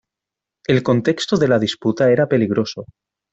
El 0.65 0.81
contexto 0.81 1.37
de 1.37 1.47
la 1.47 1.59
disputa 1.59 2.09
era 2.09 2.25
peligroso. 2.27 2.87